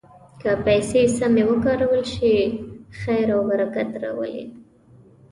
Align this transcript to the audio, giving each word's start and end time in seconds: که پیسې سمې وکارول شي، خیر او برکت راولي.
که 0.41 0.51
پیسې 0.65 1.01
سمې 1.17 1.43
وکارول 1.51 2.03
شي، 2.13 2.33
خیر 2.99 3.27
او 3.35 3.41
برکت 3.49 3.89
راولي. 4.03 4.45